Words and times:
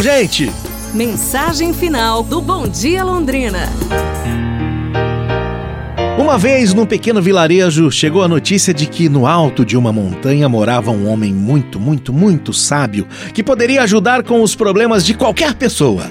Gente! 0.00 0.50
Mensagem 0.94 1.74
final 1.74 2.22
do 2.22 2.40
Bom 2.40 2.66
Dia 2.66 3.04
Londrina. 3.04 3.68
Uma 6.18 6.38
vez, 6.38 6.72
num 6.72 6.86
pequeno 6.86 7.20
vilarejo, 7.20 7.90
chegou 7.90 8.22
a 8.22 8.28
notícia 8.28 8.72
de 8.72 8.86
que 8.86 9.10
no 9.10 9.26
alto 9.26 9.62
de 9.62 9.76
uma 9.76 9.92
montanha 9.92 10.48
morava 10.48 10.90
um 10.90 11.06
homem 11.06 11.34
muito, 11.34 11.78
muito, 11.78 12.14
muito 12.14 12.50
sábio 12.54 13.06
que 13.34 13.42
poderia 13.42 13.82
ajudar 13.82 14.22
com 14.22 14.42
os 14.42 14.54
problemas 14.54 15.04
de 15.04 15.12
qualquer 15.12 15.52
pessoa. 15.54 16.10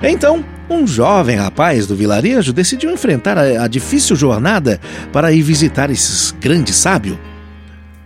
Então, 0.00 0.44
um 0.70 0.86
jovem 0.86 1.34
rapaz 1.34 1.88
do 1.88 1.96
vilarejo 1.96 2.52
decidiu 2.52 2.92
enfrentar 2.92 3.36
a, 3.36 3.64
a 3.64 3.66
difícil 3.66 4.14
jornada 4.14 4.80
para 5.12 5.32
ir 5.32 5.42
visitar 5.42 5.90
esse 5.90 6.32
grande 6.34 6.72
sábio. 6.72 7.18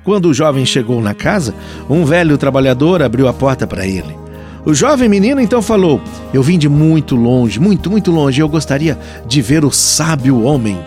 Quando 0.04 0.30
o 0.30 0.34
jovem 0.34 0.64
chegou 0.64 1.02
na 1.02 1.12
casa, 1.12 1.54
um 1.88 2.02
velho 2.06 2.38
trabalhador 2.38 3.02
abriu 3.02 3.28
a 3.28 3.32
porta 3.34 3.66
para 3.66 3.86
ele. 3.86 4.27
O 4.64 4.74
jovem 4.74 5.08
menino 5.08 5.40
então 5.40 5.62
falou: 5.62 6.00
Eu 6.32 6.42
vim 6.42 6.58
de 6.58 6.68
muito 6.68 7.14
longe, 7.14 7.60
muito, 7.60 7.90
muito 7.90 8.10
longe, 8.10 8.40
eu 8.40 8.48
gostaria 8.48 8.98
de 9.26 9.40
ver 9.40 9.64
o 9.64 9.70
sábio 9.70 10.42
homem. 10.42 10.78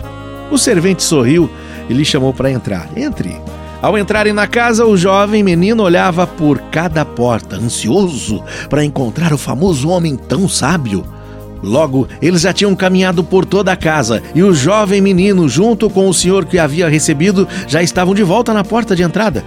O 0.51 0.57
servente 0.57 1.03
sorriu 1.03 1.49
e 1.89 1.93
lhe 1.93 2.05
chamou 2.05 2.33
para 2.33 2.51
entrar. 2.51 2.89
Entre. 2.95 3.35
Ao 3.81 3.97
entrarem 3.97 4.33
na 4.33 4.45
casa, 4.45 4.85
o 4.85 4.95
jovem 4.95 5.41
menino 5.41 5.81
olhava 5.81 6.27
por 6.27 6.59
cada 6.69 7.03
porta, 7.03 7.55
ansioso 7.55 8.43
para 8.69 8.85
encontrar 8.85 9.33
o 9.33 9.37
famoso 9.37 9.89
homem 9.89 10.15
tão 10.15 10.47
sábio. 10.47 11.03
Logo, 11.63 12.07
eles 12.21 12.41
já 12.41 12.53
tinham 12.53 12.75
caminhado 12.75 13.23
por 13.23 13.45
toda 13.45 13.71
a 13.71 13.75
casa 13.75 14.21
e 14.35 14.43
o 14.43 14.53
jovem 14.53 15.01
menino, 15.01 15.49
junto 15.49 15.89
com 15.89 16.07
o 16.07 16.13
senhor 16.13 16.45
que 16.45 16.59
havia 16.59 16.89
recebido, 16.89 17.47
já 17.67 17.81
estavam 17.81 18.13
de 18.13 18.23
volta 18.23 18.53
na 18.53 18.63
porta 18.63 18.95
de 18.95 19.03
entrada. 19.03 19.43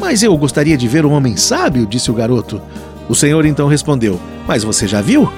Mas 0.00 0.22
eu 0.22 0.36
gostaria 0.36 0.76
de 0.76 0.86
ver 0.86 1.04
um 1.04 1.12
homem 1.12 1.36
sábio, 1.36 1.86
disse 1.86 2.10
o 2.10 2.14
garoto. 2.14 2.60
O 3.08 3.14
senhor 3.14 3.46
então 3.46 3.68
respondeu: 3.68 4.20
Mas 4.46 4.62
você 4.62 4.86
já 4.86 5.00
viu? 5.00 5.32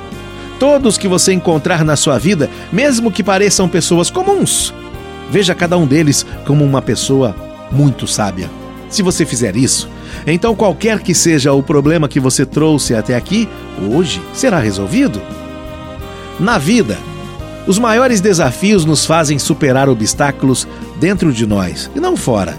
Todos 0.59 0.99
que 0.99 1.09
você 1.09 1.33
encontrar 1.33 1.85
na 1.85 1.97
sua 1.97 2.19
vida, 2.19 2.51
mesmo 2.71 3.11
que 3.11 3.23
pareçam 3.23 3.69
pessoas 3.69 4.11
comuns, 4.11 4.75
veja 5.31 5.55
cada 5.55 5.79
um 5.79 5.87
deles 5.87 6.27
como 6.45 6.65
uma 6.65 6.83
pessoa 6.83 7.35
muito 7.73 8.07
sábia. 8.07 8.51
Se 8.91 9.03
você 9.03 9.25
fizer 9.25 9.57
isso, 9.57 9.89
então 10.27 10.55
qualquer 10.55 11.01
que 11.01 11.15
seja 11.15 11.53
o 11.53 11.63
problema 11.63 12.09
que 12.09 12.21
você 12.21 12.45
trouxe 12.45 12.95
até 12.95 13.15
aqui, 13.15 13.49
hoje 13.91 14.21
será 14.35 14.59
resolvido. 14.59 15.23
Na 16.39 16.59
vida, 16.59 16.99
os 17.67 17.79
maiores 17.79 18.21
desafios 18.21 18.85
nos 18.85 19.07
fazem 19.07 19.39
superar 19.39 19.89
obstáculos 19.89 20.67
dentro 20.99 21.33
de 21.33 21.47
nós 21.47 21.91
e 21.95 22.01
não 22.01 22.17
fora. 22.17 22.59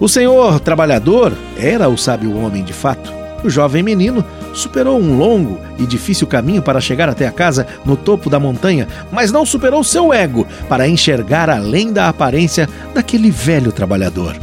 O 0.00 0.08
senhor 0.08 0.58
trabalhador 0.60 1.32
era 1.58 1.88
o 1.88 1.98
sábio 1.98 2.36
homem 2.36 2.64
de 2.64 2.72
fato. 2.72 3.19
O 3.42 3.48
jovem 3.48 3.82
menino 3.82 4.24
superou 4.52 5.00
um 5.00 5.16
longo 5.16 5.58
e 5.78 5.86
difícil 5.86 6.26
caminho 6.26 6.60
para 6.60 6.80
chegar 6.80 7.08
até 7.08 7.26
a 7.26 7.32
casa 7.32 7.66
no 7.84 7.96
topo 7.96 8.28
da 8.28 8.38
montanha, 8.38 8.86
mas 9.10 9.32
não 9.32 9.46
superou 9.46 9.82
seu 9.82 10.12
ego 10.12 10.46
para 10.68 10.88
enxergar 10.88 11.48
além 11.48 11.92
da 11.92 12.08
aparência 12.08 12.68
daquele 12.94 13.30
velho 13.30 13.72
trabalhador. 13.72 14.36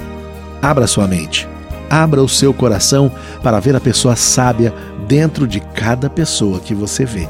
Abra 0.61 0.87
sua 0.87 1.07
mente, 1.07 1.47
abra 1.89 2.23
o 2.23 2.29
seu 2.29 2.53
coração 2.53 3.11
para 3.43 3.59
ver 3.59 3.75
a 3.75 3.79
pessoa 3.79 4.15
sábia 4.15 4.73
dentro 5.07 5.47
de 5.47 5.59
cada 5.59 6.09
pessoa 6.09 6.59
que 6.59 6.73
você 6.73 7.05
vê. 7.05 7.27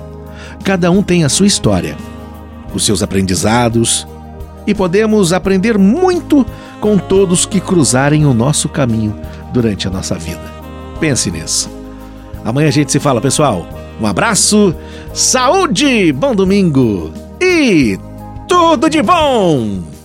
Cada 0.63 0.89
um 0.89 1.03
tem 1.03 1.25
a 1.25 1.29
sua 1.29 1.47
história, 1.47 1.97
os 2.73 2.85
seus 2.85 3.03
aprendizados, 3.03 4.07
e 4.65 4.73
podemos 4.73 5.31
aprender 5.31 5.77
muito 5.77 6.45
com 6.79 6.97
todos 6.97 7.45
que 7.45 7.59
cruzarem 7.59 8.25
o 8.25 8.33
nosso 8.33 8.67
caminho 8.67 9.15
durante 9.53 9.87
a 9.87 9.91
nossa 9.91 10.15
vida. 10.15 10.56
Pense 10.99 11.29
nisso. 11.31 11.69
Amanhã 12.43 12.67
a 12.67 12.71
gente 12.71 12.91
se 12.91 12.99
fala, 12.99 13.21
pessoal. 13.21 13.67
Um 13.99 14.05
abraço, 14.05 14.75
saúde, 15.13 16.13
bom 16.13 16.35
domingo 16.35 17.11
e 17.41 17.97
tudo 18.47 18.89
de 18.89 19.01
bom! 19.01 19.96